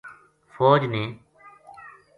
فوج 0.55 0.81
نے 0.93 1.03